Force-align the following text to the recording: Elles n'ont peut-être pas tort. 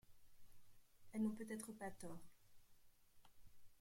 Elles 1.13 1.21
n'ont 1.21 1.35
peut-être 1.35 1.71
pas 1.73 1.91
tort. 1.91 2.17